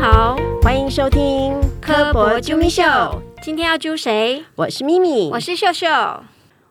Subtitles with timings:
[0.00, 1.20] 好，欢迎收听
[1.80, 2.82] 《科博啾咪秀》，
[3.42, 4.44] 今天要揪谁？
[4.54, 5.88] 我是咪咪，我是秀秀。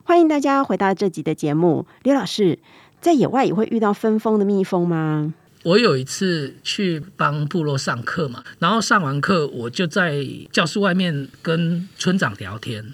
[0.05, 1.85] 欢迎大家回到这集的节目。
[2.03, 2.57] 刘老师，
[3.01, 5.33] 在野外也会遇到分蜂的蜜蜂吗？
[5.63, 12.93] 我有一次去帮部落上课嘛，然后上完课，我就在教室外面跟村长聊天，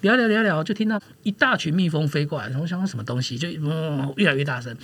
[0.00, 4.74] 聊聊聊聊，就听到一大群蜜蜂飞过来，然后我想说什么东西，就嗯越来越大声，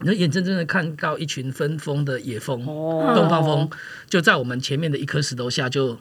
[0.00, 3.12] 你就眼睁睁的看到一群分蜂的野蜂，哦。
[3.14, 3.70] 东方蜂
[4.08, 5.98] 就在我们前面的一颗石头下就。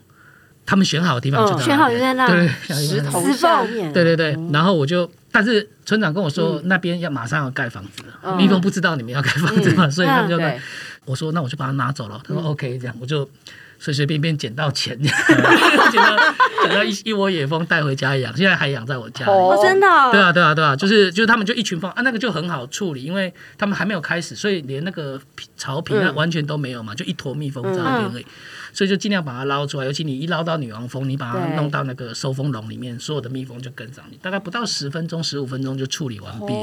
[0.67, 8.01] 他们选好的地方就选好就在那对， 石头石下面，对对对，然后我就，但是村长跟我说、那边要马上要盖房子
[8.35, 10.59] 蜜蜂不知道你们要盖房子嘛，所以他们就对，
[11.05, 12.95] 我说那我就把它拿走了，他说 OK，这样。
[12.99, 13.29] 我就
[13.79, 16.17] 随随便便捡到钱， 捡到
[16.63, 19.31] 捡到一一窝野蜂带回家养，现在还养在我家里。
[19.31, 26.15] 哦哦，真的哦，对啊，对啊，对啊，就是就是他们就一群蜂啊，那个就很好处理，因为他们还没有开始，所以连那个皮巢皮那嗯。
[26.15, 28.25] 完全都没有嘛，就一坨蜜蜂在那边而已，
[28.73, 29.85] 所以就尽量把它捞出来。
[29.85, 36.53] 尤其你一捞到女王蜂，你把它弄到那个收蜂笼里面，所有的蜜蜂就跟上你，大概不到十分钟、十五分钟就处理完毕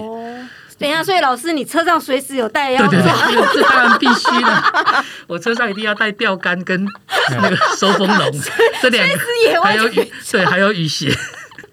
[0.82, 4.64] 等一下，所以老师，你车上随时有带要对对走，对，这这当然必须的。
[5.28, 6.84] 我车上一定要带钓竿跟
[7.30, 8.40] 那个 收风笼，
[8.82, 9.16] 这两个
[9.62, 11.10] 还有雨，对，还有雨鞋。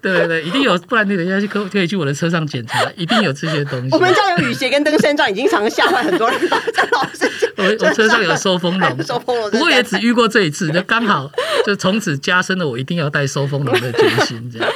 [0.02, 3.88] 对对对，一定有，不然你等一下去可可以去我的车上检查，一定有这些东西。
[3.94, 6.62] 我们家有雨鞋跟登山杖，已经常吓坏很多人了。
[6.72, 11.30] 张老师，我我车上有收风笼，收风笼不过也只遇过这一次，就刚好
[11.66, 14.68] 就从此加深了我一定要带收风笼的决心，这样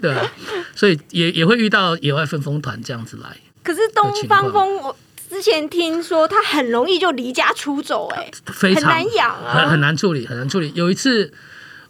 [0.00, 0.24] 对啊，
[0.76, 3.30] 所以也也会遇到野外分风团这样子来，
[3.68, 4.96] 可是东方风，我
[5.28, 10.72] 之前听说它很容易就离家出走，哎，非常很难养啊很很难处理，很难处理。
[10.74, 11.30] 有一次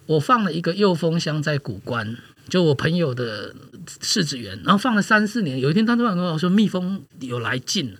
[0.05, 2.17] 我放了一个幼蜂箱在古关，
[2.49, 3.55] 就我朋友的
[4.01, 7.99] 柿子园，然后放了三四年，有一天他突然跟我说蜜蜂有来劲了。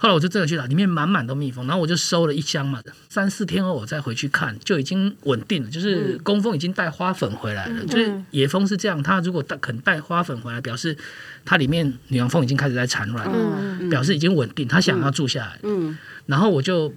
[0.00, 2.80] 后来我就真的去了，里面满满都蜜蜂，然后我就收了一箱嘛。
[3.08, 7.84] 三四天后我再回去看，就已经稳定了，就是工蜂已经带花粉回来了。
[7.84, 10.96] 就是野蜂是这样，它如果带肯带花粉回来，表示
[11.44, 13.34] 它里面女王蜂已经开始在产卵了，
[13.80, 15.58] 嗯表示已经稳定，它想要住下来。
[15.64, 16.94] 嗯，然后我就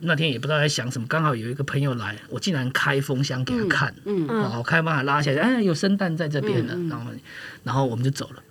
[0.00, 7.10] 那天也不知道在想什么，刚好有一个朋友来，我竟然开蜂箱给他看，我开把它拉下来，哎，有生蛋在这边了，然后
[7.64, 8.42] 然后我们就走了。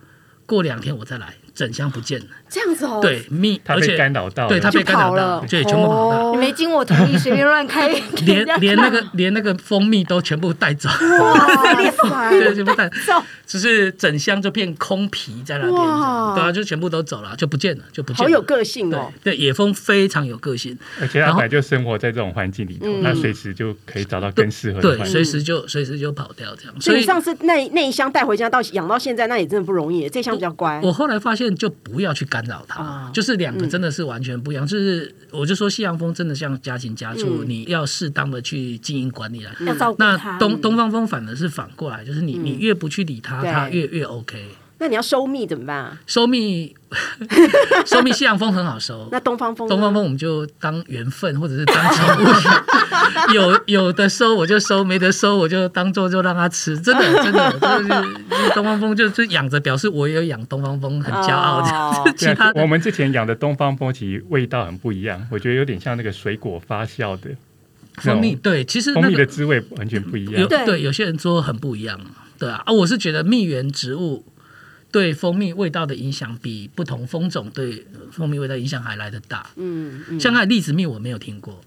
[0.48, 2.26] 过两天我再来，整箱不见了。
[2.52, 7.90] 这样子哦，，对，蜜，它且干扰到了，对，它被干扰就跑了到，对，全部跑到，哦你没经我同意随便乱开，
[8.26, 18.24] 给人家连 连那个连那个蜂蜜都全部带走，哇对，全部带走，只是整箱就变空皮在那边，哇对啊，就全部都走了，就不见了，就不见了。
[18.24, 19.10] 好有个性哦。
[19.24, 25.14] 对，野蜂非常有个性，而且它然后本来就生活在这种环境里头，嗯那随时就可以找到更适合的对，环境。
[25.14, 26.82] 随时就随时就跑掉这样。
[26.82, 30.10] 所以你上次那那一箱带回家到养到现在，那也真的不容易。
[30.10, 34.66] 这箱比较乖，我后来发现，就不要去干扰他，啊就是两个真的是完全不一样。
[34.66, 39.52] 就是我就说，西洋风真的像家禽家畜，你要适当的去经营管理来。
[39.66, 40.38] 要照顾那它。
[40.38, 44.44] 东东方风反而是反过来，就是你你越不去理它，对它越越 OK。
[44.82, 46.00] 那你要收蜜怎么办啊？
[46.08, 46.76] 收蜜，
[47.86, 49.08] 收蜜西洋风很好收。
[49.14, 52.28] 那东方风呢，东方风我们就当缘分，或者是当宠物，
[53.36, 57.88] 有有的收我就收，没得收我就当做就让它吃，真的真的就是
[58.28, 62.00] 就是东方风就就养着，表示我也有养东方风，很骄傲这样子。
[62.00, 67.30] 哦 对啊其他我们之前养的东方蜂，其实味道很不一样，我觉得有点像那个水果发酵的
[67.98, 70.48] 蜂蜜，对，其实蜂蜜的滋味完全不一有样。
[70.48, 72.00] 对对有些人说很不一样，
[72.40, 74.26] 对啊啊，我是觉得蜜源植物
[74.92, 79.50] 对蜂蜜味道的影响比不同蜂种对蜂蜜味道影响还来得大。
[79.56, 81.62] 嗯嗯，像那栗子蜜我没有听过，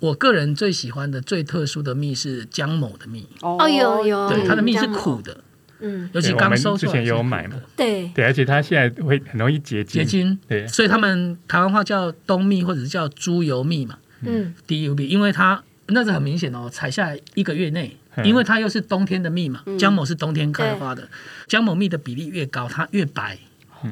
[0.00, 5.40] 我个人最喜欢的最特殊的蜜是姜某的蜜，哦有有对，嗯它的蜜是苦的，
[5.78, 10.02] 嗯，尤其刚收出来之前也有买嘛的对，对，而且它现在会很容易结晶。
[10.02, 21.08] 结晶，对，所以他们台湾话叫冬蜜或者是叫猪油蜜嘛嗯，，DUB，因为它那是很明显哦，采下来一个月内，嗯因为它又是冬天的蜜嘛，姜某是冬天开花的，
[21.48, 23.38] 姜某蜜的比例越高，它越白，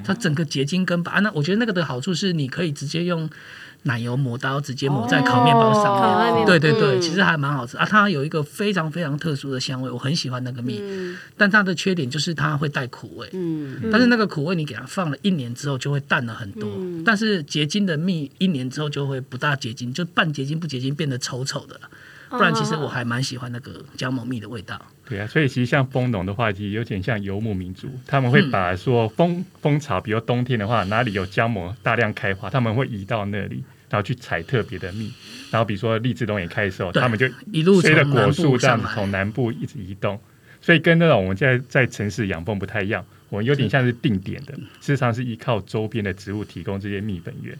[0.04, 1.10] 它整个结晶跟白。
[1.12, 3.28] 啊那我觉得那个的好处是，你可以直接用
[3.84, 6.46] 奶油磨刀直接抹在烤面包上面。
[6.46, 7.84] 对对对，嗯其实还蛮好吃啊！
[7.84, 13.28] 它有一个非常非常特殊的香味，我很喜欢那个蜜，嗯但它的缺点就是它会带苦味。
[13.32, 21.90] 嗯但是那个苦味你给它放了一年之后就会淡了很多，嗯但是结晶的蜜一年之后就会不大结晶，就半结晶不结晶变得丑丑的了。
[22.36, 24.80] 不然其实我还蛮喜欢那个姜母蜜的味道。
[25.08, 35.12] 对啊，所以其实像蜂农的话，其实有点像游牧民族，他们会嗯把说蜂蜂巢，比如冬天的话，哪里有姜母大量开花，他们会移到那里，然后去采特别的蜜。
[35.50, 40.18] 然后比如说荔枝龙眼开的时候，他们就一路随着果树这样子从南部一直移动，
[40.60, 47.54] 所以跟那种我们现在在城市养蜂不太一样，我们有点像是定点的，事实上是依靠周边的植物提供这些蜜本源。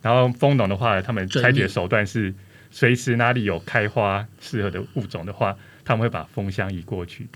[0.00, 2.32] 然后蜂农的话，他们追采取的手段是
[2.74, 7.28] 随时哪里有开花适合的物种的话，他们会把蜂箱移过去。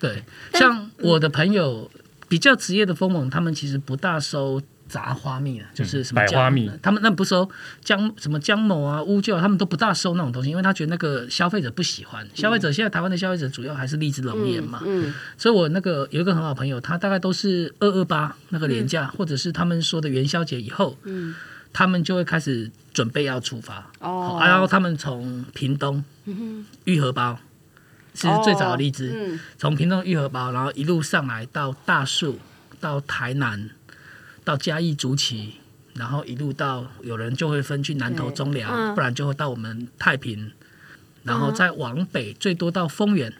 [0.00, 0.24] 对，
[0.54, 1.88] 像我的朋友
[2.28, 6.68] 比较职业的蜂盟，他们其实不大收杂花蜜啊，就是什么姜百花蜜。
[6.82, 7.48] 他们那不收
[7.84, 12.28] 姜什么姜某啊、乌桕，他们都不大收那种东西，因为他觉得那个消费者不喜欢。
[12.34, 21.32] 消费者现在台湾的消费者主要还是荔枝龙眼嘛，嗯，所以我那个有一个很好朋友，他大概都是二二八那个年假，或者是他们说的元宵节以后，嗯
[21.76, 23.90] 他们就会开始准备要出发。
[24.00, 24.38] 哦。
[24.40, 26.02] 啊然后他们从屏东
[26.84, 27.38] 玉荷包
[28.14, 29.40] 是最早的荔枝，嗯。
[29.58, 32.38] 从屏东玉荷包，然后一路上来到大树，
[32.80, 33.68] 到台南，
[34.42, 35.56] 到嘉义竹崎，
[35.92, 38.94] 然后一路到有人就会分去南投中寮，嗯。
[38.94, 40.50] 不然就会到我们太平，
[41.24, 43.30] 然后再往北，最多到丰原，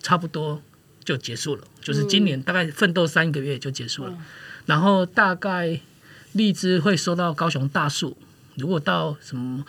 [0.00, 0.62] 差不多
[1.02, 1.64] 就结束了。
[1.80, 4.16] 就是今年大概奋斗三个月就结束了，
[4.66, 5.80] 然后大概
[6.32, 8.16] 荔枝会收到高雄大树，
[8.56, 9.64] 如果到什么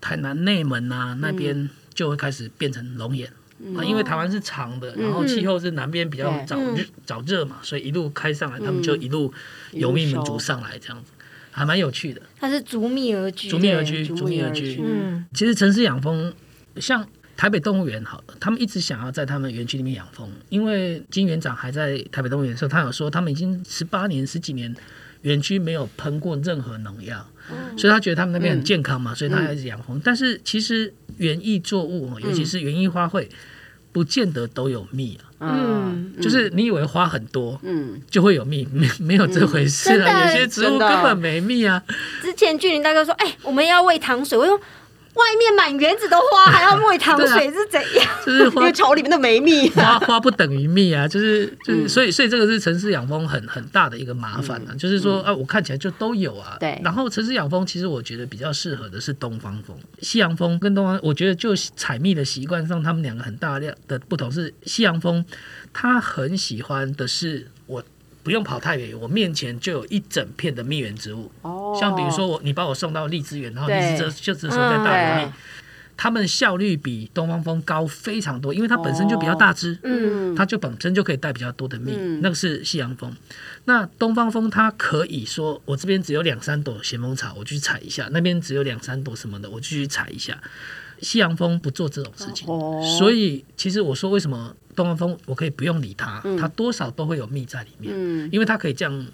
[0.00, 3.30] 台南内门啊那边，就会开始变成龙眼。
[3.74, 9.32] 啊，因为台湾是长的，然后气候是南边比较早热早热嘛，所以一路开上来，他们就一路
[9.72, 11.10] 由蜜民族上来，这样子
[11.50, 12.20] 还蛮有趣的。
[12.38, 14.62] 它是逐蜜而居，逐蜜而居，逐逐蜜而居。
[14.62, 14.82] 蜜而居。
[14.84, 16.30] 嗯，其实城市养蜂，
[16.76, 24.76] 像台北动物园好了，他们一直想要在他们园区里面养蜂，因为金园长还在台北动物园的时候，他有说他们已经十八年、十几年
[25.22, 27.26] 园区没有喷过任何农药，
[27.76, 30.00] 所以他觉得他们那边很健康嘛，所以他还是养蜂。
[30.04, 33.26] 但是其实园艺作物，尤其是园艺花卉，
[33.92, 35.24] 不见得都有蜜啊。
[35.38, 40.24] 嗯，就是你以为花很多嗯，就会有蜜， 没没有这回事啊！
[40.26, 41.82] 有些植物根本没蜜啊。
[42.22, 44.58] 之前俊林大哥说，哎、我们要喂糖水，我说
[45.16, 48.06] 外面满园子的花还要喂糖水是怎样？
[48.26, 56.56] 因就是花为巢里面都没蜜，花花不等于蜜啊，就是就是，嗯所以所以这个是城市养蜂很很大的一个麻烦啊，就是说啊，我看起来就都有啊。
[56.60, 65.24] 对然后城市养蜂，其实我觉得比较适合的是东方蜂，西洋蜂跟东方，我觉得就采蜜的习惯上，他们两个很大量的不同是，西洋蜂
[65.72, 67.55] 它很喜欢的是我。
[68.26, 71.78] 不用跑太远，我面前就有一整片的蜜源植物，哦。
[71.80, 75.32] 像比如说我你把我送到荔枝园，然后荔对枝这就这时候在大对流蜜，
[75.96, 82.20] 它们效率比东方蜂高非常多，因为它本身就比较大只，嗯，它就本身就可以带比较多的蜜，嗯。
[82.20, 83.14] 那个是西洋蜂。
[83.66, 90.36] 那东方蜂它可以说，我这边只有两三朵咸丰草，我去采一下；那边只有两三朵什么的，我就去采一下。
[91.00, 92.82] 西洋风不做这种事情，哦。
[92.98, 98.28] 所以其实我说为什么东方风我可以不用理它，它多少都会有蜜在里面，嗯。
[98.32, 99.06] 因为它可以这样。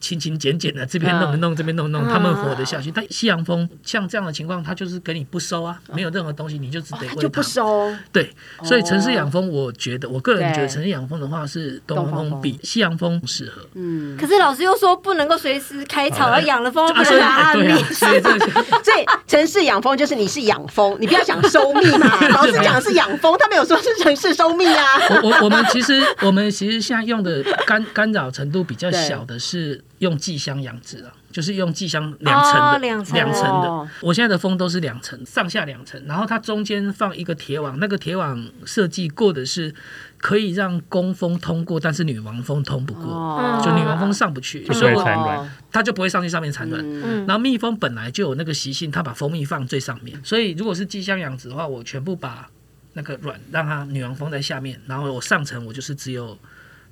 [0.00, 2.90] 勤勤俭俭的，这边弄一弄，这边弄一弄，嗯它们活得下去。
[2.90, 7.14] 但西洋蜂像这样的情况，他就是给你不收啊，没有任何东西，你就只得喂它。
[7.14, 8.30] 它就不收，对，
[8.62, 13.62] 所以城市养蜂，我觉得我个人觉得城市养蜂的话是东方蜂蜂比西洋蜂适合。
[13.74, 17.82] 嗯，可是老师又说不能够随时开草，要养了蜂不啊，能拿蜜。
[17.94, 22.18] 所以城市养蜂就是你是养蜂，你不要想收蜜嘛。
[22.30, 24.84] 老师讲的是养蜂，他没有说是城市收蜜啊。
[25.22, 33.14] 我我我们其实我们其实现在用的干干扰程度比较小的是用寄箱养殖啊，就是用寄箱两层的哦两层
[33.62, 33.88] 的。
[34.00, 39.74] 我现在的蜂都是两层，上下两层，然后它中间放一个铁网，那个铁网设计过的是
[40.18, 43.04] 可以让工蜂通过，但是女王蜂通不过。
[43.12, 45.50] 哦就女王蜂上不去，就所以我不会产卵。
[45.72, 46.80] 它就不会上去上面产卵。
[46.84, 52.48] 嗯然后蜜蜂本来就有那个习性，它把蜂蜜放最上面，所以如果是寄箱养殖的话，我全部把
[52.92, 56.38] 那个卵让它女王蜂在下面，然后我上层我就是只有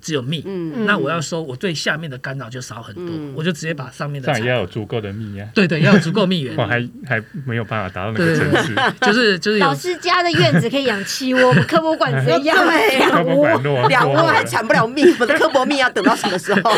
[0.01, 0.43] 只有蜜。
[0.45, 6.65] 嗯那我要收，我对下面的干扰就少很多，嗯我就直接把上面的这样也要有足够的蜜呀，对对，要有足够蜜源 我。
[6.65, 8.75] 还还没有办法达到那个层次。
[9.05, 13.87] 就是就是老师家的院子可以养七窝，科博馆 只能养对两窝。
[13.87, 16.71] 两窝还产不了蜜，我的科博蜜要等到什么时候？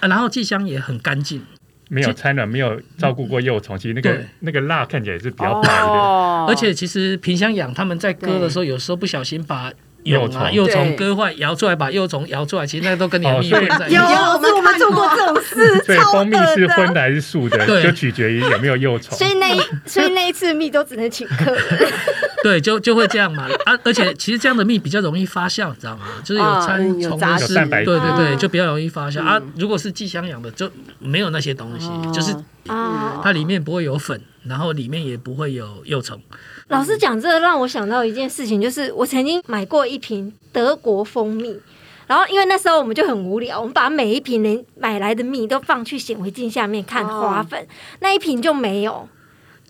[0.00, 1.42] 啊然后寄箱也很干净，
[1.88, 5.84] 没有产卵，没有照顾过幼虫，其实那个那个蜡看起来是比较白的。
[5.84, 9.70] 哦而且其实萍乡养他们在割的时候，有时候不小心把
[10.04, 13.96] 蛹啊幼幼虫割坏，摇出来把幼虫摇出来，其实那个都跟你的蜜哦所以有混在一起。
[13.96, 19.26] 老师，我们做过这种事，对蜂蜜是荤的还是素的，就取决于有没有幼虫所。
[19.26, 21.62] 以那一所以那一次蜜都只能请客人。
[22.44, 23.48] 对，就就会这样嘛。
[23.64, 26.06] 啊，而且其实这样的蜜比较容易发酵，你知道吗？
[26.24, 29.40] 就是有啊掺嗯有杂虫的质有蛋白质对对对，嗯就比较容易发酵啊。
[29.56, 32.32] 如果是寄箱养的，就没有那些东西，哦就是
[32.66, 36.20] 啊，它里面不会有粉，然后里面也不会有幼虫。
[36.68, 41.58] 老师讲这个让我想到一件事情，就是我曾经买过一瓶德国蜂蜜，
[42.06, 47.66] 然后因为那时候我们就很无聊，我们把每一瓶能买来的蜜都放去显微镜下面看花粉，
[47.98, 49.08] 那一瓶就没有。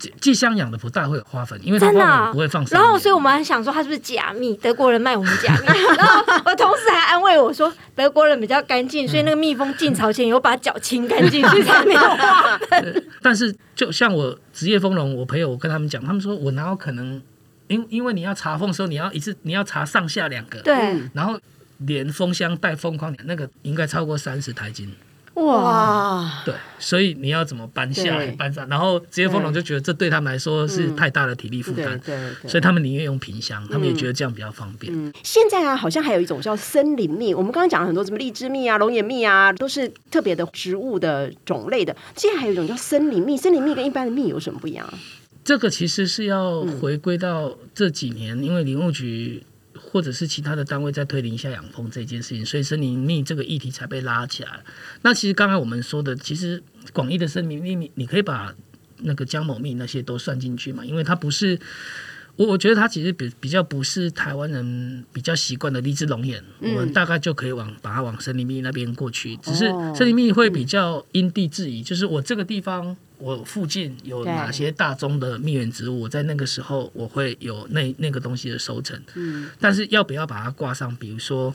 [0.00, 2.64] 寄寄香养的不大会有花粉，因为它不会放。
[2.70, 4.56] 然后，所以我们还想说他是不是假蜜？
[4.56, 5.66] 德国人卖我们假蜜。
[5.96, 13.04] 然后我同事还安慰我说，德国人比较干净，所以那个蜜蜂进巢前有把脚清干净，所以才没有花粉。
[13.20, 17.22] 但是就像我职业蜂农，我朋友我跟他们讲，他们说我哪有可能，
[17.68, 20.74] 因因为你要查蜂的时候，你要一次你要查上下两个，对，
[21.12, 21.38] 然后
[21.78, 24.90] 连蜂箱带蜂框，那个应该超过三十台斤。
[25.40, 28.68] 哇，哇，对，所以你要怎么搬下来搬上？
[28.68, 34.92] 然后职业蜂农就觉得这对他们来说是太大的体力负担，对对对，所以他们宁愿用平箱，他们也觉得这样比较方便。
[34.94, 37.34] 嗯，现在啊，好像还有一种叫森林蜜。
[37.34, 41.96] 我们刚刚讲了很多什么荔枝蜜啊、龙眼蜜啊，都是特别的植物的种类的。
[42.16, 44.94] 现在还有一种叫森林蜜，森林蜜跟一般的蜜有什么不一样啊？
[45.42, 49.42] 这个其实是要回归到这几年，因为林务局
[49.90, 54.60] 或者是其他的单位在推林下养蜂这件事情，所以森林密这个议题才被拉起来。
[55.02, 58.54] 那其实刚才我们说的，其实广义的森林蜜，你你可以把
[58.98, 61.58] 那个姜某蜜那些都算进去嘛，因为它不是。
[62.36, 69.36] 我我觉得它其实比比较不是台湾人比较习惯的荔枝龙眼，我们大概就可以往把它往森林密那边过去。
[69.38, 79.00] 只是哦森林密会比较因地制宜，就是我这个地方我附近有哪些大宗的蜜源植物，我在那个时候我会有那那个东西的收成。
[79.14, 81.54] 嗯，但是要不要把它挂上，比如说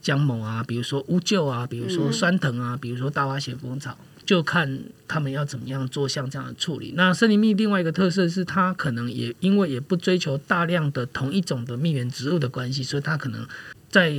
[0.00, 6.94] 姜某啊，比如说乌桕啊，比如说酸藤啊，比如说大花咸丰草，就看他们要怎么样做像这样的处理。
[6.96, 13.46] 那森林蜜另外一个特色是，它可能也因为也不追求大量的同一种的蜜源植物的关系，所以它可能
[13.90, 14.12] 在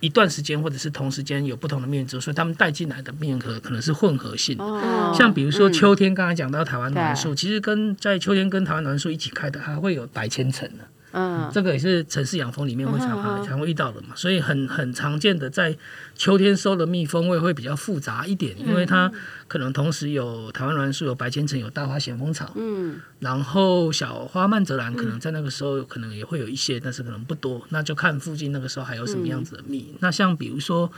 [0.00, 4.64] 一段时间或者是同时间有不同的面质，所以他们带进来的面壳可可能是混合性的。
[4.64, 10.84] 哦像比如说嗯秋天，刚才讲到台湾栾树，对其实跟在秋天跟台湾栾树一起开的，还会有白千层的。
[11.18, 15.74] 嗯，这个也是城市养蜂里面会常常会遇到的嘛，所以很很常见的，在
[16.14, 19.10] 秋天收的蜜蜂味会比较复杂一点，因为它
[19.48, 29.94] 可能同时有台湾栾树、有白千层、有大花咸丰草，嗯，然后小花曼泽兰可能在那个时候可能也会有一些，但是可能不多，那就看附近那个时候还有什么样子的蜜。
[30.00, 30.92] 那像比如说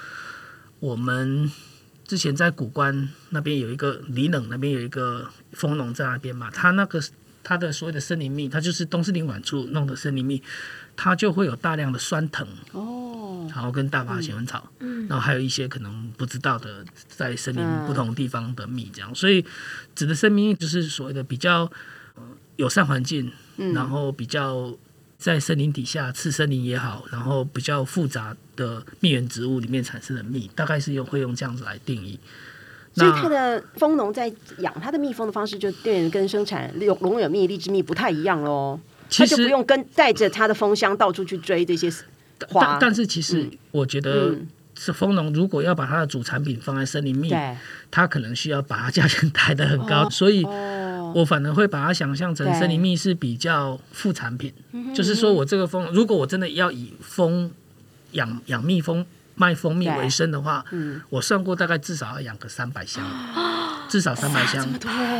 [0.80, 1.48] 我们
[2.08, 7.00] 之前在古关那边有一个里冷那边有一个蜂农在那边嘛，他那个
[7.48, 10.42] 它的所谓的森林蜜，它就是东势林管处弄的森林蜜，
[10.94, 15.08] 它就会有大量的酸藤，哦，然后跟大花咸丰草，嗯。
[15.08, 17.86] 然后还有一些可能不知道的在森林嗯。
[17.86, 19.42] 不同地方的蜜，这样，所以
[19.94, 21.62] 指的森林蜜就是所谓的比较
[22.16, 22.22] 呃
[22.56, 23.72] 友善环境，嗯。
[23.72, 24.76] 然后比较
[25.16, 32.20] 在森林底下次森林也好，然后比较复杂的蜜源植物里面产生的蜜，大概是用会用这样子来定义。
[32.98, 38.78] 所以那它的蜂农在养它的蜜蜂的方式，就变跟生产龙龙眼蜜、荔枝蜜不太一样喽。
[39.08, 41.90] 其实不用跟带着它的蜂箱到处去追这些
[42.48, 42.72] 花。
[42.72, 44.48] 但，但是其实我觉得嗯。
[44.80, 47.56] 是蜂农如果要把它的主产品放在森林蜜，对，
[47.90, 54.54] 它可能需要把它价钱抬得很高，所以哦，我反而会把它想象成森林蜜是比较副产品，
[54.94, 57.50] 就是说我这个蜂，如果我真的要以蜂
[58.12, 59.04] 养养蜜蜂
[59.38, 63.04] 卖蜂蜜对为生的话，嗯，我算过大概至少要养个三百箱，
[63.88, 64.68] 至少三百箱，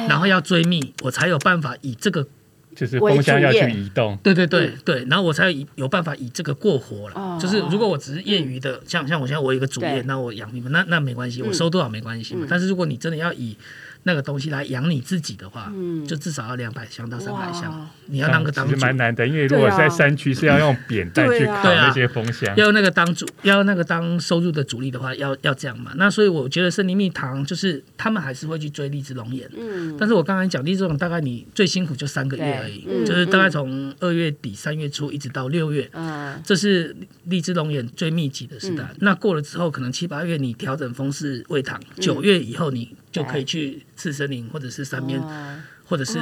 [0.09, 2.27] 然后要追蜜，我才有办法以这个，
[2.75, 7.39] 就是蜂箱要去移动，对对对对，然后我才有办法以这个过活了。
[7.41, 12.45] 就是如果我只是业余的，像像我现在我有一个主业，那我养蜜蜂，那那没关系，我收多少没关系嘛。
[12.45, 12.47] 嗯。
[12.51, 13.57] 但是如果你真的要以
[14.05, 16.07] 那个东西来养你自己的话，嗯。
[16.07, 21.63] 就至少要两百箱到三百箱，你要当个当主，实蛮难的，因为如果对啊在山区是要用扁担去对啊。
[21.63, 25.93] 烤那些蜂箱，要那个当主，要那个当收入的主力的话，要要这样嘛。
[25.97, 35.89] 那所以我觉得森林蜜糖就是他们还是会去追荔枝龙眼，嗯，但是我刚才讲荔枝龙眼大概你最辛苦就三个月而已嗯，就是大概从二月底三月初一直到六月。
[35.93, 38.89] 嗯，这是荔枝龙眼最密集的时代。
[39.01, 45.57] 那过了之后，可能七八月你调整风势喂糖，九、月以后你就可以去次森林或者是山边，哦。
[45.89, 46.19] 或者是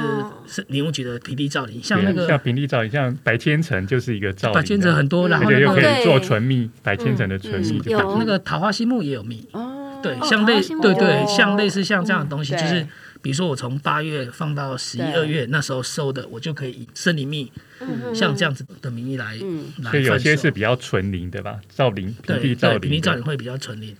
[0.69, 12.87] 林务局的平地造林，像那个像个平地造林，像白千层就是一个造林，白千层很多，然后又可以做纯蜜，白千层的纯蜜嗯有就那个桃花心木也有蜜，哦，对，哦像类对对，哦像类似像这样的东西，嗯就是
[13.21, 19.65] 比如说我从八月放到十一二月那时候收的，我就可以以森林蜜嗯像这样子的名义来嗯。
[19.83, 23.93] 来所以有些是比较纯林的吧，造林平对地造林，平地，造林会比较纯林。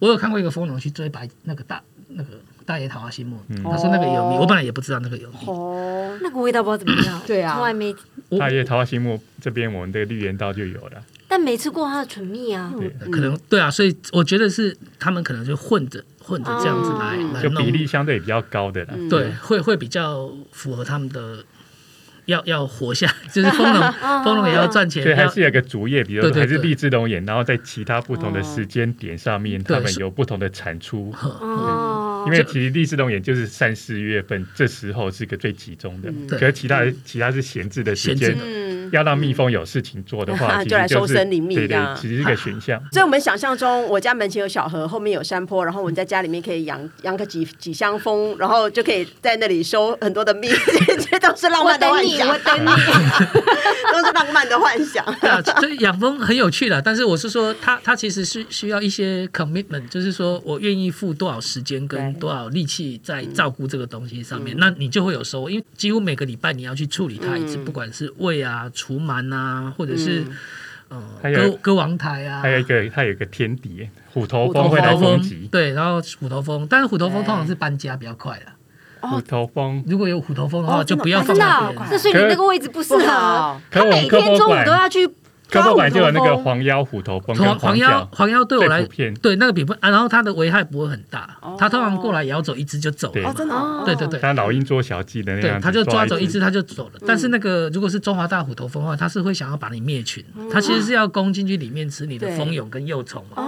[0.00, 2.30] 我有看过一个蜂农去追白那个大那个
[2.64, 3.62] 大爷桃花心木，嗯。
[3.62, 4.38] 他说那个有蜜，哦。
[4.40, 5.46] 我本来也不知道那个有蜜。
[5.46, 7.54] 哦，那个味道不知道怎么样， 对啊。
[7.54, 7.94] 从来没，
[8.38, 12.72] 大爷桃花心木这边我们的绿园道就有了，但没吃过它的纯蜜啊。
[12.78, 12.88] 对。
[13.10, 17.30] 可能对啊，所以我觉得是他们可能就混着混着这样子来、哦。
[17.34, 17.42] 来弄。
[17.42, 18.94] 就比，例相对比较高的了。
[18.96, 19.08] 嗯。
[19.08, 21.44] 对，会会比较符合他们的
[22.26, 23.92] 要要活下， 就是丰农
[24.24, 26.68] 丰农也要赚钱，所以还是有个主业，比如说还是对。
[26.68, 31.14] 荔枝龙眼，然后在其他不同的时间点上面，对他们有不同的产出。
[32.24, 36.26] 因为其实荔枝龙眼就是三四月份这时候是个最集中的，嗯。
[36.28, 38.36] 可是其他其他是闲置的时间
[38.92, 42.80] 要让蜜蜂有事情做的话， 其就来收森林蜜对对这样，其实是个选项。
[42.92, 50.48] 所以我们想象中，我家门前有小河，后面有山坡，然后我们在家里面可以养 养个几几箱蜂，然后就可以在那里收很多的蜜，
[51.10, 52.70] 这都是浪漫的，幻想，我等你。
[53.92, 55.04] 都是浪漫的幻想。
[55.20, 70.24] 对啊，所以养蜂很有趣的，但是我是说，它它其实是需要一些 commitment，就是说我愿意付多少时间跟多少力气在照顾这个东西上面，那你就会有收获，因为几乎每个礼拜你要去处理它一次，嗯不管是喂啊、除螨啊，或者是
[70.90, 75.48] 嗯还有割割王台啊，还有一个，它有一个天敌，虎头蜂会来虎头蜂攻击。
[75.52, 79.08] 对，然后虎头蜂，但是虎头蜂对通常是搬家比较快的。
[79.08, 81.88] 虎头蜂，如果有虎头蜂的话，哦就不要放真的哦那边。
[81.92, 83.60] 那所以你那个位置不适合。
[83.70, 85.08] 可他每天中午都要去
[85.52, 86.32] 科博抓虎馆就有那个。
[86.42, 88.82] 黄腰虎头蜂黄黄腰，黄腰对我来
[89.20, 93.28] 对那个比不啊，然后它的危害不会很大哦，它通常过来咬走一只就走对了。
[93.28, 97.00] 哦，真的哦，对对对它老鹰捉小鸡的那对，样，它就抓走一只，它就走了。
[97.06, 103.42] 但是那个如果是中华大虎头蜂的话，它是会想要把你灭群，它其实是要攻进去里面吃你的蜂蛹跟幼虫嘛。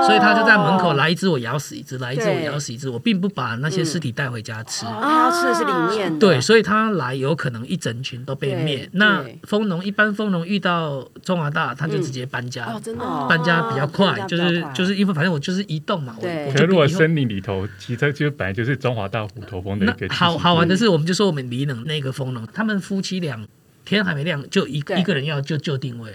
[0.00, 4.86] 哦，所以他就在门口来一只我咬死一只，来一只我咬死一只，我并不把那些尸体带回家吃。
[4.86, 8.88] 哦，他要吃的是里面的，对，所以他来有可能一整群都被灭。
[8.92, 13.26] 那蜂农一般蜂农遇到中华大，他就直接搬家哦，，真的哦。
[13.28, 23.38] 搬家比较快，就是就是因为反正我就是移动嘛，我对我可如果森林里头，其实就本来就是中华大虎头蜂的一个好好玩的是，我们就说我们离冷那个蜂农，他们夫妻俩
[23.84, 24.98] 天还没亮就一对。
[25.00, 26.12] 一个人要就就定位，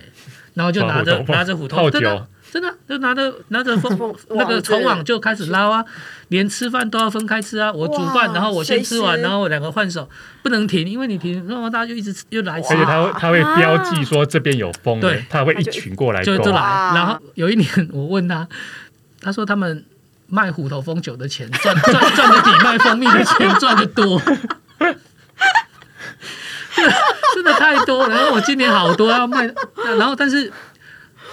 [0.54, 5.84] 然后就拿着拿着虎头泡真的酒真的就拿着拿着蜂蜂 那个虫网就开始捞啊，
[6.30, 7.70] 连吃饭都要分开吃啊。
[7.70, 10.08] 我煮饭，然后我先吃完，然后我两个换手，
[10.42, 16.62] 不能停，因为你停，然后大家就一直吃又来吃而且它会它会标记说这边有风对，它会一群过来就就来。
[16.96, 18.48] 然后有一年我问他，
[19.20, 19.84] 他说他们
[20.28, 24.22] 卖虎头蜂酒的钱赚赚赚的比卖蜂蜜的钱赚 的多。
[27.34, 29.46] 真的太多了，然后我今年好多要卖，
[29.98, 30.52] 然后但是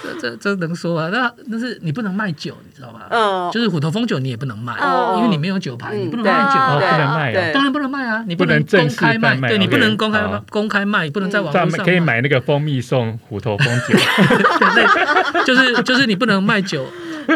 [0.03, 1.09] 这这这能说啊？
[1.13, 3.03] 那那是你不能卖酒，你知道吗？
[3.11, 6.61] 嗯就是虎头蜂酒你也不能卖，哦因为你没有酒牌，你不能对卖酒。
[6.61, 13.95] 哦，不能卖对啊，当然不能卖啊，你不能能正式公开卖，对你不能公开好公开卖，不能在网可以买那个蜂蜜送虎头蜂酒，
[14.75, 16.87] 对，就是就是你不能卖酒。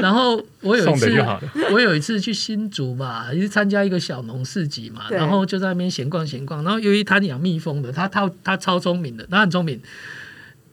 [0.02, 1.24] 然后我有一次
[1.70, 6.64] 我有一次去新竹吧，也是参加一个小农市集嘛，然后就在那边闲逛闲逛。
[6.64, 9.80] 然后由于他养蜜蜂的，他他他超聪明的，他很聪明，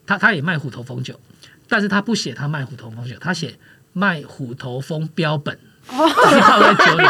[0.07, 1.13] 他他也卖虎头蜂酒，
[1.67, 3.57] 但是他不写他卖虎头蜂酒，他写
[3.93, 5.57] 卖虎头蜂标本。
[5.89, 7.05] 就是泡在酒里，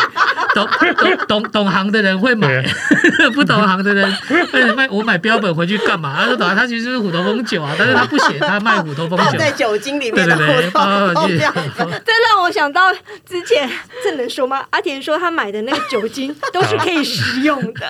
[0.54, 2.64] 懂懂懂懂行的人会买，
[3.34, 4.18] 不懂行的人，
[4.52, 6.16] 哎卖我买标本回去干嘛？
[6.18, 12.92] 他说懂啊，他其实是虎头蜂酒啊，但是他不写他卖虎头蜂酒，泡在酒精里面的对对，虎头泡进去蜂这样这让我想到
[13.26, 13.70] 之前，
[14.04, 14.64] 这能说吗？
[14.72, 17.88] 阿田说他买的那个酒精 都是可以食用的，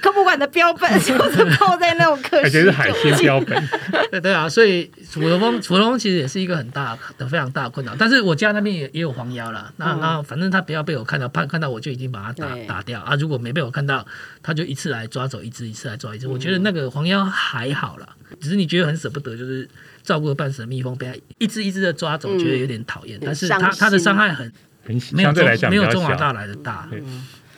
[0.00, 3.24] 科博馆的标本 就是泡在那种可而且食是海鲜酒精。
[3.26, 3.68] 标本，
[4.10, 7.92] 对对啊，所以虎头蜂，虎头蜂其实也是一个很大的、非常大的困扰。
[7.98, 13.14] 但是我家那边也也有黄妖啦，那、嗯那反正他不要被我看到，怕看到我就已经把它打打掉啊。
[13.16, 14.06] 如果没被我看到，
[14.42, 16.28] 他就一次来抓走一只，一次来抓一嗯只。
[16.28, 18.08] 我觉得那个黄妖还好啦，
[18.40, 19.68] 只是你觉得很舍不得，就是
[20.02, 23.18] 照顾了半死的蜜蜂被它一只一只的抓走，嗯觉得有点讨厌。
[23.20, 24.52] 但是伤它它的伤害很
[24.84, 26.32] 很没有中相对来讲没有中华大。
[26.32, 26.86] 来的大。
[26.90, 27.02] 对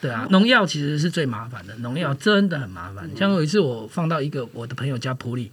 [0.00, 3.08] 对啊，农药其实是最麻烦的，农药真的很麻烦。
[3.16, 5.50] 像有一次我放到一个我的朋友家埔里，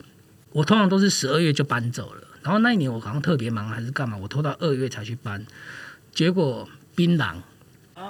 [0.51, 5.45] 我通常都是十二月就搬走了，然后那一年我好像特别忙还是干嘛，我拖到二月才去搬，
[6.13, 7.33] 结果槟榔，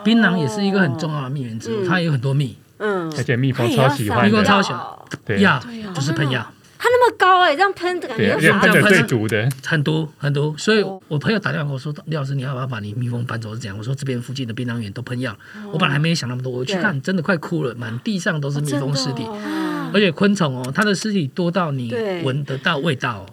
[0.03, 1.87] 槟榔也是一个很重要的蜜源植物，嗯。
[1.87, 3.11] 它也有很多蜜，嗯。
[3.17, 4.81] 而且蜜蜂超喜欢蜜蜂，超喜欢。
[5.25, 6.45] 对，药对啊就是喷药。
[6.83, 9.19] 它那么高哎、这样喷感对，觉而且要傻喷的最这样喷。
[9.19, 10.99] 毒的，很毒很毒，所以哦。
[11.07, 15.35] 我朋友打电话跟我说：“李老师，你要不要把你蜜蜂搬走？”是这样，我说这边附近的槟榔园都喷药，
[15.71, 23.25] 我本来还没想那么多，我去看，真的快哭了，满地上都是蜜蜂尸体，哦而且昆虫哦，它的尸体多到你闻得到味道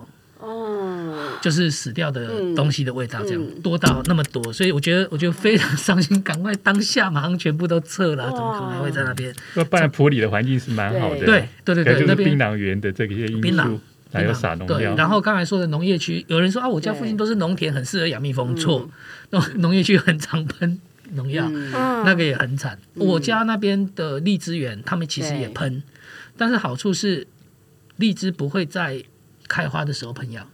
[1.40, 9.35] 就是死掉的嗯东西的味道，这样、嗯多到那么多，所以我觉得我觉得非常伤心，赶快当下马上全部都撤了，怎么可能还会在那边？
[9.55, 12.31] 那不然普里的环境是蛮好的，对对对对，就是那边。
[12.31, 13.81] 槟榔园的这些因槟榔素，
[14.12, 18.88] 还有撒农对，药，然后刚才说的农业区，有人说啊，我家附近都是农田，很适合养蜜蜂，错，
[19.31, 20.81] 农 农业区很常喷
[21.12, 21.48] 农药，
[22.05, 22.79] 那个也很惨。
[22.94, 25.83] 我家那边的荔枝园，他们其实也喷，
[26.37, 27.27] 但是好处是
[27.96, 29.03] 荔枝不会在
[29.46, 30.46] 开花的时候喷药。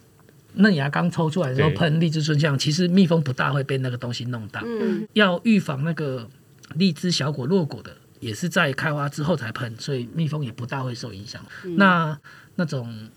[0.55, 4.61] 嫩芽刚抽出来的时候喷荔枝春香，其实蜜蜂不大会被那个东西弄到。
[4.65, 5.07] 嗯。
[5.13, 6.29] 要预防那个
[6.75, 7.91] 荔枝小果落果的，
[8.21, 11.45] 也是在开花之后才喷，所以蜜蜂也不大会受影响。
[11.77, 12.19] 那
[12.57, 13.09] 那种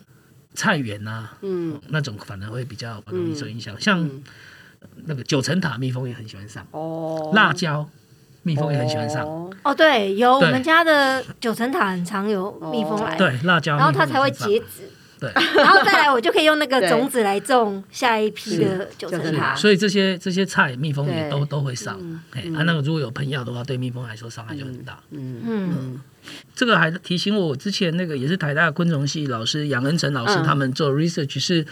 [0.54, 1.80] 菜园啊，嗯。
[1.90, 3.80] 那种反而会比较容易受影响。
[3.80, 4.24] 像嗯
[5.06, 7.90] 那个九层塔蜜蜂也很喜欢上，哦，辣椒
[8.44, 9.26] 蜜蜂也很喜欢上。
[9.26, 9.50] 哦。
[9.64, 14.84] 哦，对，有我对们家的九层塔很常有蜜蜂来，对，辣椒，然后它才会结籽，
[15.20, 19.56] 对 然后再来我就可以用那个对种子来种下一批的九层塔。
[19.56, 22.00] 所以这些这些菜蜜蜂也都都会上。
[22.34, 25.00] 哎，啊，那个如果有喷药的话，对蜜蜂来说伤害就很大。
[25.10, 26.02] 嗯嗯，
[26.56, 31.66] 这个还提醒我，我之前那个也是台大昆虫系老师杨恩成老师嗯他们做 research 是，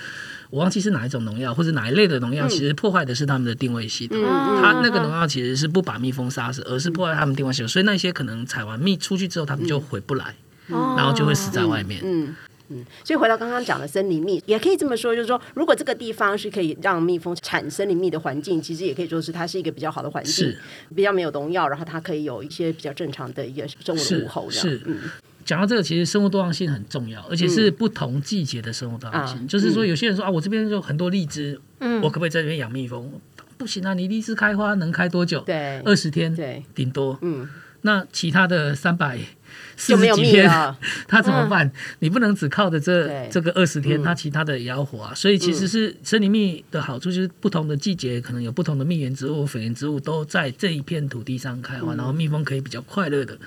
[0.49, 4.17] 我忘记是哪一种农药或者哪一类的农药，其实破坏的是他们的定位系统。
[4.19, 10.33] 嗯它那个农药其实是不把蜜蜂杀死，而是破坏他们定位系统，所以那些可能采完蜜出去之后，他们就回不来，
[10.69, 12.01] 哦然后就会死在外面。
[12.03, 12.35] 嗯。
[12.69, 20.55] 嗯，所以回到刚刚讲的森林蜜，也可以这么说，就是说，如果这个地方是可以让蜜蜂产森林蜜的环境，其实也可以说是它是一个比较好的环境，
[20.95, 24.97] 比较没有农药，然后它可以有一些比较正常的一个生物的是物候，这样是嗯，
[25.43, 29.37] 讲到这个，其实生物多样性很重要，而且是不同季节的生物多样性。
[29.37, 33.11] 啊就是说，有些人说啊，我这边有很多荔枝，嗯我可不可以在这边养蜜蜂？
[33.57, 35.39] 不行啊，你荔枝开花能开多久？
[35.41, 37.17] 对，二十天，对，顶多。
[37.21, 37.47] 嗯，
[37.81, 39.17] 那其他的三百
[39.77, 41.71] 四就没有十几天，蜜了， 它怎么办？
[41.99, 44.03] 你不能只靠着这这个二十天，嗯。
[44.03, 45.13] 它其他的也要活啊。
[45.13, 51.97] 所以其实是森林蜜的好处，就是不同的季节可能有不同的蜜源植物、粉源植物都在这一片土地上开花，嗯。
[51.97, 53.37] 然后蜜蜂可以比较快乐的，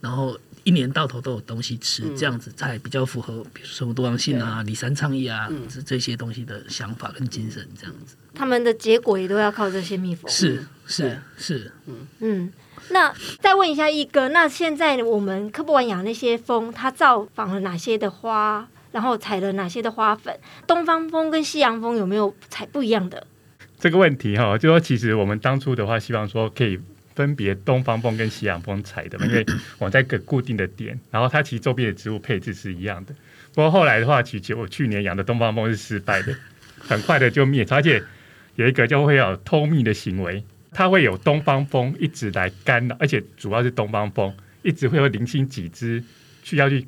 [0.00, 0.38] 然后。
[0.64, 2.14] 一年到头都有东西吃，嗯。
[2.14, 8.14] 这样子才比较符合，比如生物多样性啊、里山倡议啊，这这些东西的想法跟精神，这样子。
[8.34, 10.30] 他们的结果也都要靠这些蜜蜂。
[10.30, 12.52] 是是是，嗯，嗯，
[12.90, 20.38] 那再问一下一哥，那现在我们科博馆养那些蜂，它造访了哪些的花，然后采了哪些的花粉？
[20.66, 23.26] 东方蜂跟西洋蜂有没有采不一样的？
[23.78, 26.78] 这个问题哈，就说其实我们当初的话，希望说可以
[27.14, 29.46] 分别东方蜂跟西洋蜂采的嘛，因为
[29.78, 33.14] 我在个固定的点，然后它其实周边的植物配置是一样的。
[33.54, 36.34] 不过后来的话，其实我去年养的东方蜂是失败的，
[36.78, 38.02] 很快的就灭，而且
[38.56, 46.02] 有一个就会有偷蜜的行为，它会有东方风一直来干扰，而且主要是东方风一直会有零星几只
[46.42, 46.86] 去要去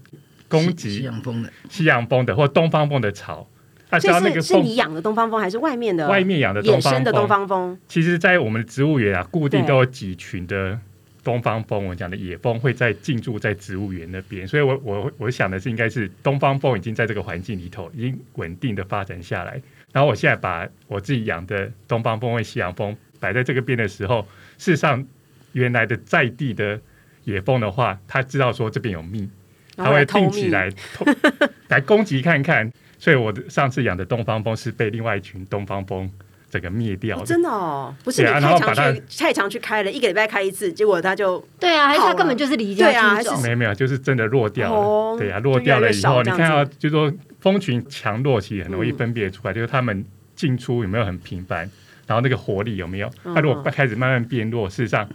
[0.48, 3.48] 攻击西洋风的西洋风的或东方风的草。
[3.88, 7.76] 啊，只所要那个是是你养的东方风，还是外面的外面养的野东方生的东，方风？
[7.88, 10.78] 其实，在我们的植物园啊，固定都有几群的
[11.24, 24.26] 东方风，我讲的野蜂会在进驻在植物园那边，所以我我我想的是，应该是东方风已经在这个环境里头已经稳定的发展下来，然后我现在把我自己养的东方风和西洋蜂摆在这个边的时候，
[24.58, 25.06] 事实上
[25.52, 26.80] 原来的在地的
[27.24, 29.28] 野蜂的话，它知道说这边有蜜，
[29.76, 31.04] 它会定期来偷
[31.68, 32.72] 来攻击看看。
[32.98, 36.10] 所以我的上次养的东方蜂是被另外一群东方蜂
[36.50, 37.22] 整个灭掉的。
[37.22, 43.40] 哦真的哦，不是你太常然后把它去太常去开了，一个礼拜开一次，结果它就对啊，还是它根本就是离家对啊还是出走？
[43.42, 44.78] 没有没有，就是真的落掉了。
[44.78, 50.04] 哦对呀、就落掉了以后，你看到子就是说蜂群强弱其实很容易嗯分别出来，就是它们
[50.36, 51.70] 进出有没有很频繁，
[52.10, 53.08] 然后那个活力有没有？
[53.22, 55.08] 嗯它如果开始慢慢变弱，事实上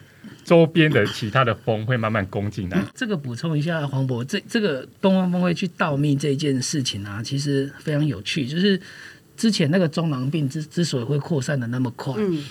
[0.46, 2.82] 周边的其他的风会慢慢攻进来。
[2.94, 8.48] 这个补充一下，黄渤，这这个东方风会去盗密这件事情啊，其实非常有趣。
[8.48, 8.80] 就是
[9.36, 12.42] 之前那个中囊病之之所以会扩散的那么快，嗯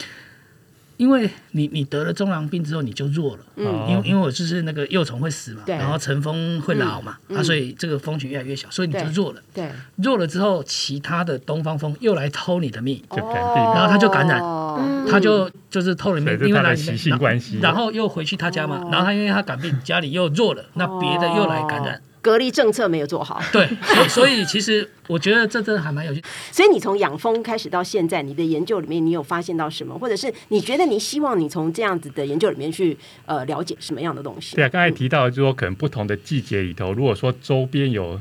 [0.96, 3.64] 因为你你得了中囊病之后你就弱了，因
[3.96, 5.76] 为因为我就是那个幼虫会死嘛，对。
[5.76, 7.36] 然后成蜂会老嘛，嗯。
[7.36, 9.42] 啊，所以这个蜂群越来越小，所以你就弱了。
[9.52, 15.06] 对，弱了之后，其他的东方蜂又来偷你的蜜，然后它就感染嗯。
[15.10, 17.58] 它就就是偷了蜜因为来它习性关系。
[17.60, 22.00] 然后又回去他家嘛哦，然后他因为他感病，家里又弱了，那别的又来感染。
[22.24, 23.68] 隔离政策没有做好，对，
[24.08, 26.24] 所以其实我觉得这真的还蛮有趣。
[26.50, 34.56] 所以你从养蜂开始到现在，你的研究里面，你有发现到什么，或者是你觉得你希望你从这样子的研究里面去呃了解什么样的东西？
[34.56, 38.18] 对啊，刚才提到就是说，可能不同的季节里头，如果说周边有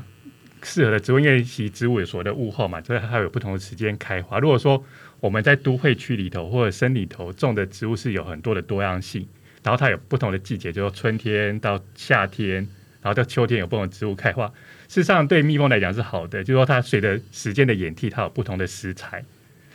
[0.62, 4.38] 适合的植物，因为其实植物有所谓的物候嘛，就是它有不同的时间开花。
[4.38, 4.84] 如果说
[5.20, 9.26] 我们在都会区里头或者森里头种的植物是有很多的多样性，
[9.62, 12.68] 然后它有不同的季节，就是春天到夏天，
[13.04, 14.48] 然后到秋天有不同的植物开花。
[14.88, 19.22] 事实上，对蜜蜂来讲是好的，就是说它随着时间的演替，它有不同的食材。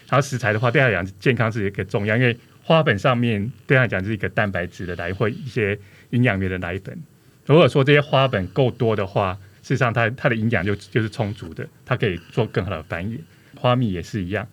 [0.09, 5.77] 然后食材的话，对它来讲健康是一个重要，因为花粉上面对它来讲是一个蛋白质的来源或一些
[6.09, 6.97] 营养源的奶粉。
[7.45, 13.19] 如果说这些花粉够多的话，事实上它它的营养就就是充足的，它可以做更好的繁衍。
[13.55, 14.47] 花蜜也是一样。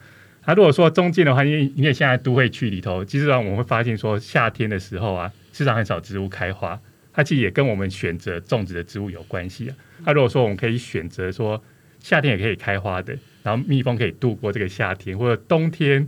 [0.44, 6.80] 那、如果说中间的话，因为因为现在都会区里头，其实上我们会发现说夏天的时候啊，市场很少植物开花，
[7.16, 9.76] 它其实也跟我们选择种植的植物有关系啊。
[10.04, 11.64] 那、如果说我们可以选择说
[11.98, 16.06] 夏天也可以开花的，然后蜜蜂可以度过这个夏天，或者冬天，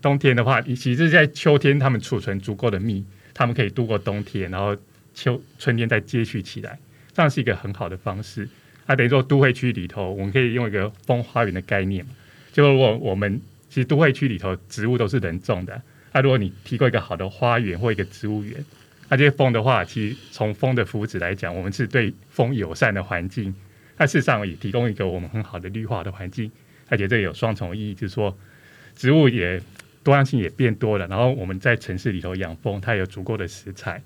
[0.00, 4.76] 冬天的话，其实在秋天它们储存足够的蜜，它们可以度过冬天，然后
[5.12, 6.78] 秋春天再接续起来，
[7.12, 8.48] 这样是一个很好的方式。
[8.86, 12.12] 那等于说都会区里头，我们可以用一个风花园的概念嘛，
[12.52, 18.64] 就如果我们其实都会区里头植物都是人种的，那如果你提供一个好的花园或一个植物园，
[19.08, 23.54] 那这些风的话，其实从风的福祉来讲，我们是对风友善的环境，
[23.96, 26.50] 它事实上也提供一个我们很好的绿化的环境，
[26.88, 28.36] 而且这有双重意义，就是说
[28.94, 29.60] 植物也
[30.02, 34.02] 多样性也变多了，然后我们在城市里头养蜂，它有足够的食材，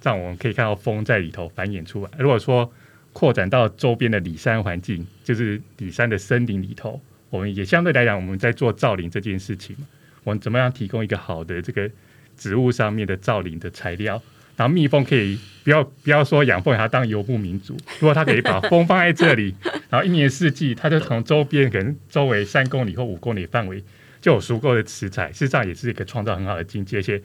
[0.00, 2.10] 这样我们可以看到蜂在里头繁衍出来。
[2.18, 2.72] 如果说
[3.12, 9.76] 扩展到周边的里山环境，就是里山的森林里头，我们也相对来讲，我们在做造林这件事情，
[10.22, 11.90] 我们怎么样提供一个好的这个
[12.36, 14.20] 植物上面的造林的材料，
[14.56, 19.54] 然后蜜蜂可以不要不要说养蜂，它当游牧民族，如果它可以把蜂放在这里，
[19.90, 23.82] 然后一年四季，它就从周边可能周围三公里或五公里范围
[24.20, 27.20] 就有足够的食材，事实上也是一个创造很好的经济，而且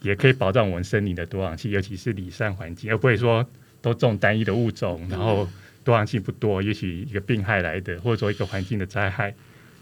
[0.00, 3.46] 也可以保障我们森林的多样性，尤其是里山环境，而不会说
[3.82, 5.48] 都种单一的物种，然后
[5.84, 9.34] 多样性不多，也许一个病害来的，或者说一个环境的灾害，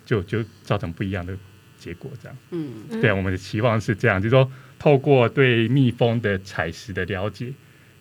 [0.04, 1.36] 就就造成不一样的
[1.78, 2.36] 结果，这样。
[2.50, 7.52] 嗯，对，我们的期望是这样，就是说透过对蜜蜂的采食的了解，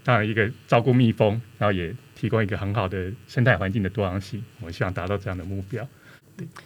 [0.04, 5.88] 当然一个照顾蜜蜂，然后也提供一个很好的生态环境的多样性，我们希望达到这样的目标。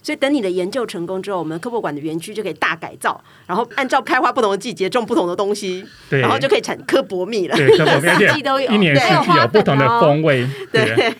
[0.04, 7.56] 所以等你的研究成功之后，我们科博馆的园区就可以大改造，然后按照开花不同的季节种不同的东西，对，然后就可以产科博蜜了。
[7.56, 8.70] 对，科博蜜都有。
[8.70, 11.14] 一年四季有不同的风味，对，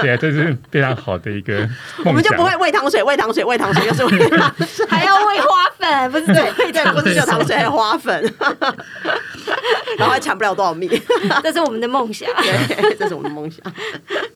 [0.00, 1.68] 对，这是非常好的一个梦
[2.04, 2.06] 想。
[2.06, 5.68] 我们就不会喂糖水，喂糖水，喂糖水，又是喂糖水，还要喂花
[6.08, 8.22] 粉，不是对对，不是就糖水，还有花粉，
[9.98, 10.88] 然后还抢不了多少蜜。
[11.42, 12.28] 这是我们的梦想。
[12.42, 13.60] 对，这是我们的梦想。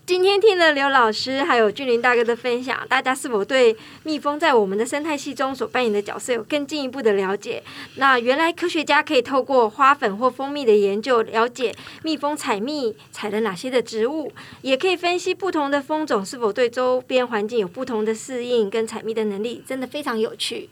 [0.05, 7.63] 今天听了刘老师还有俊林大哥的分享，大家是否对蜜蜂在我们的生态系中所扮演的角色有更进一步的了解？
[7.97, 14.33] 那原来科学家可以透过花粉或蜂蜜的研究，了解蜜蜂采蜜采了哪些的植物，
[14.63, 20.69] 也可以分析不同的蜂种是否对周边环境有不同的适应跟采蜜的能力，真的非常有趣。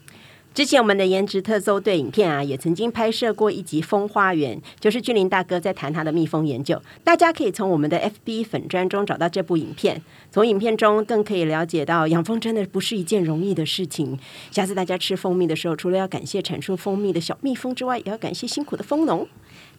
[0.53, 6.81] 之前我们的颜值特搜队影片啊，也曾经拍摄过一集《蜂花园》，就是俊林大哥在谈他的蜜蜂研究。
[7.05, 14.19] 大家可以从我们的 FB 粉砖中找到这部影片，从影片中更可以了解到养蜂真的不是一件容易的事情。
[14.51, 19.27] 下次大家吃蜂蜜的时候，除了要感谢产出蜂蜜的小蜜蜂之外，也要感谢辛苦的蜂农。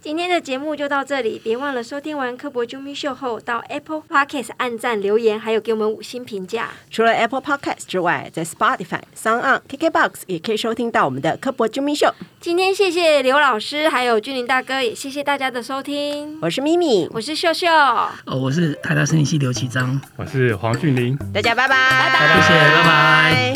[0.02, 6.70] 今天的节目就到这里，别忘了收听完科博啾咪秀后，到 Apple Podcast 按赞留言，还有给我们五星评价。
[6.90, 12.12] 除了 Apple Podcast 之外，在 Spotify、Sound On、KKBox 也可以收听到我们的科博啾咪秀。
[12.40, 16.40] 今天谢谢刘老师，还有俊林大哥，也谢谢大家的收听。
[16.42, 20.02] 我是咪咪，我是秀秀，哦，我是台大生理系刘启章。
[20.16, 21.16] 我是黄俊林。
[21.32, 23.54] 大家拜拜，拜拜谢谢拜拜。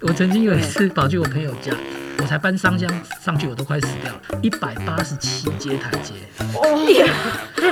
[0.00, 1.70] 我曾经有一次跑去我朋友家，
[2.20, 2.88] 我才搬商箱
[3.24, 6.12] 上去，我都快死掉了，一百八十七阶台阶，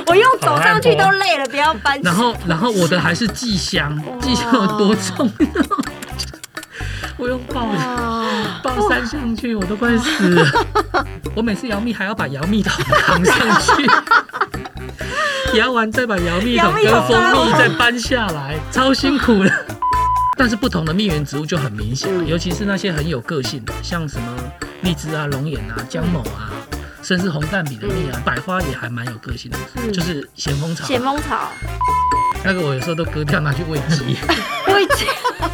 [0.07, 1.99] 我用走上去都累了，不要搬。
[2.01, 5.29] 然后然后我的还是寄箱，寄箱有多重？
[7.17, 7.67] 我用抱
[8.63, 10.65] 抱三箱去，我都快死了。
[11.35, 13.87] 我每次摇蜜还要把摇蜜桶扛上去，
[15.57, 19.51] 摇完再把摇蜜桶跟蜂蜜再搬下来，超辛苦的。
[20.39, 24.37] 但是不同的蜜源植物就很明显，尤其是那些很有个性的，像什么
[24.83, 26.49] 荔枝啊、龙眼啊、姜某啊，
[27.03, 30.85] 甚至红蛋比的蜜啊，百花也还蛮有个性的，就是咸丰草。
[30.85, 31.51] 咸丰草，
[32.43, 34.17] 那个我有时候都割掉拿去喂鸡，
[34.73, 35.05] 喂鸡，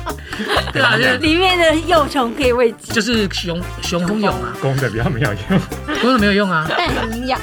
[0.72, 5.60] 对啊， 就是里面的幼虫可以喂鸡，就是雄雄蜂蛹啊，公的比较没有用，
[6.02, 7.40] 公的没有用啊，但很营养。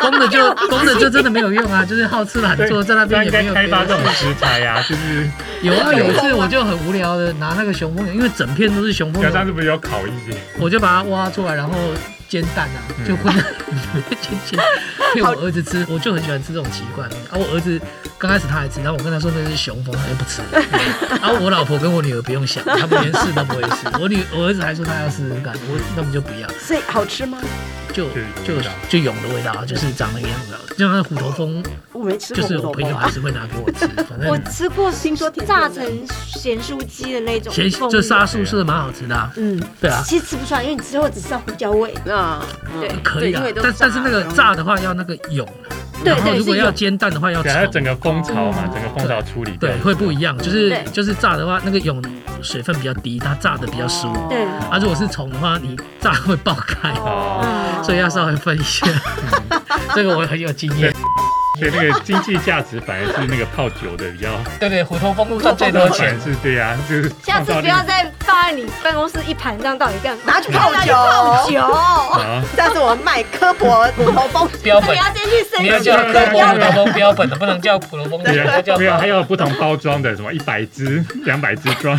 [0.00, 5.28] 公的就公的就真的没有用啊，就是好吃懒做，在那边也没有开发这种食材呀、就是
[5.62, 8.92] 有啊，有一次我就很无聊的拿那个雄蜂蛹，因为整片都是。
[8.92, 10.36] 雄蜂蛹，表上是不是有烤一些？
[10.58, 11.74] 我就把它挖出来，然后
[12.28, 14.58] 煎蛋啊，就混煎煎，
[15.14, 17.28] 给我儿子吃，我就很喜欢吃这种奇怪的东西。
[17.28, 17.80] 啊，我儿子
[18.18, 20.42] 刚开始他还吃，然后我跟他说那是雄蜂，他就不吃。
[21.20, 23.86] 然 后我老婆跟我女儿不用想，他们连试都不会试。
[24.00, 27.38] 我女我儿子还说他要试试看，我根本就不要，所以好吃吗？
[27.92, 28.10] 就
[28.44, 28.60] 就
[28.90, 30.54] 就蛹的味道，就是长那个样子。
[30.76, 35.82] 就那虎头蜂，我没吃过就是我朋友还是会拿给我吃， 反正我吃过，听说炸成
[36.26, 41.94] 咸酥鸡的那种咸就沙酥是蛮好吃的、啊，嗯，对啊，其实吃不出来，因为你吃后只知道胡椒味。
[42.16, 42.42] 啊，
[42.80, 45.46] 对嗯可以啊但但是那个炸的话要那个蛹，
[46.02, 52.02] 对然后如果要煎蛋的话要对，它，整个蜂巢嘛，整个蜂巢处理掉对，会不一样，就是就是炸的话那个蛹
[52.42, 58.86] 水分比较低，它炸的比较熟，对，啊，如果是虫的话，你炸会爆开，哦，嗯，所以要稍微分一下，
[59.94, 60.92] 这个我很有经验。
[61.58, 64.28] 所以那个经济价值反而是那个泡酒的比较，
[64.60, 66.18] 对对，虎头蜂虎赚最多钱。
[66.20, 70.22] 是对呀、就是下次不要再放在你办公室一盘，这样到底干嘛？
[70.26, 71.60] 拿去泡酒，泡酒。
[71.60, 81.98] 好，下次我们卖科博虎头蜂，标本你要，先去申你要请叫科博虎头蜂标本的，不能叫普通风，对要叫没有，还有不同包装的，什么一百支、两百支装，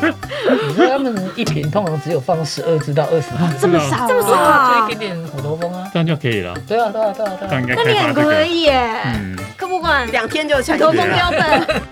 [0.00, 5.88] 你说他们一瓶通常只有放十二支到二十支，这么少这么少啊，就一点点虎头蜂啊。
[5.92, 6.54] 这样就可以了。
[6.66, 7.50] 对啊，对啊，对啊，对啊。
[7.50, 9.36] 这样应该那你很可开发这个，以耶，嗯。
[9.56, 11.30] 科不馆两天就产头风业了。
[11.30, 11.82] 标本。